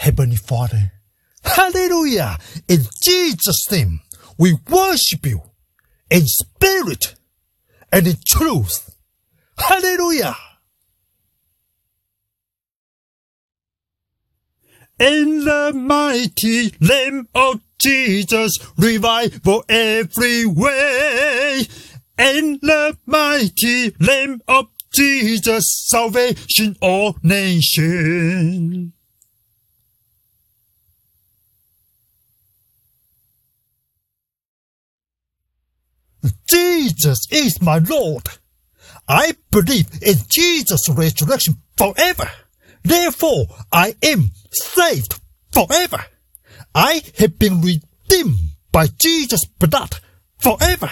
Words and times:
Heavenly 0.00 0.36
Father, 0.36 0.92
hallelujah, 1.44 2.38
in 2.66 2.86
Jesus' 3.04 3.70
name, 3.70 4.00
we 4.38 4.56
worship 4.70 5.26
you 5.26 5.42
in 6.10 6.22
spirit 6.26 7.16
and 7.92 8.06
in 8.06 8.16
truth. 8.26 8.96
Hallelujah. 9.58 10.34
In 14.98 15.44
the 15.44 15.72
mighty 15.74 16.72
name 16.80 17.28
of 17.34 17.60
Jesus, 17.78 18.56
revival 18.78 19.66
every 19.68 20.46
way. 20.46 21.66
In 22.16 22.58
the 22.62 22.96
mighty 23.04 23.94
name 24.00 24.40
of 24.48 24.68
Jesus, 24.94 25.64
salvation 25.90 26.78
all 26.80 27.18
nations. 27.22 28.94
Jesus 36.80 37.26
is 37.30 37.60
my 37.60 37.76
Lord. 37.78 38.26
I 39.06 39.34
believe 39.50 40.02
in 40.02 40.16
Jesus' 40.28 40.88
resurrection 40.88 41.56
forever. 41.76 42.30
Therefore, 42.82 43.44
I 43.70 43.94
am 44.02 44.30
saved 44.50 45.20
forever. 45.52 46.02
I 46.74 47.02
have 47.18 47.38
been 47.38 47.60
redeemed 47.60 48.38
by 48.72 48.86
Jesus' 48.98 49.44
blood 49.44 49.96
forever. 50.38 50.90